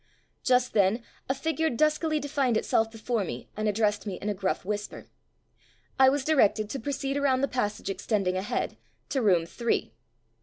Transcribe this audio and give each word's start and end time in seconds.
Just 0.43 0.73
then 0.73 1.03
a 1.29 1.35
figure 1.35 1.69
duskily 1.69 2.19
defined 2.19 2.57
itself 2.57 2.89
before 2.89 3.23
me 3.23 3.49
and 3.55 3.69
addressed 3.69 4.07
me 4.07 4.15
in 4.15 4.29
a 4.29 4.33
gruff 4.33 4.65
whisper. 4.65 5.05
I 5.99 6.09
was 6.09 6.25
directed 6.25 6.71
to 6.71 6.79
proceed 6.79 7.17
around 7.17 7.41
the 7.41 7.47
passage 7.47 7.87
extending 7.87 8.35
ahead, 8.35 8.77
to 9.09 9.21
Room 9.21 9.45
Three. 9.45 9.93